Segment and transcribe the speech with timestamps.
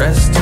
[0.00, 0.39] rest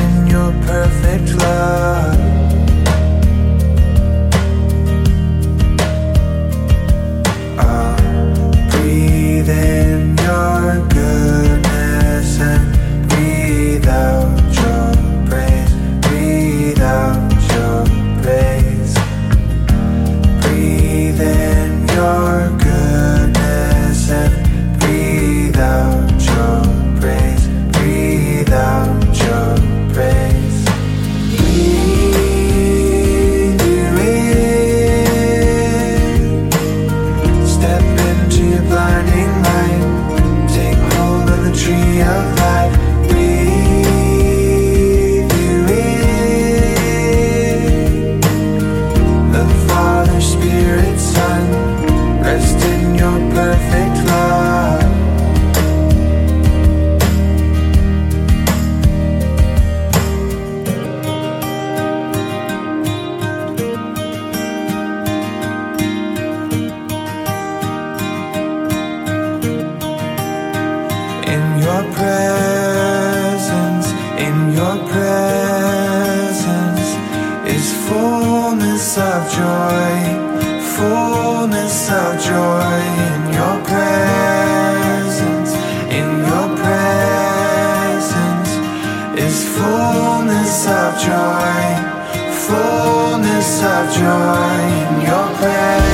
[71.68, 73.86] your presence,
[74.26, 76.88] in your presence
[77.54, 79.96] is fullness of joy,
[80.76, 82.78] fullness of joy
[83.10, 85.50] in your presence,
[85.98, 88.50] in your presence
[89.26, 91.60] is fullness of joy,
[92.46, 95.87] fullness of joy in your presence.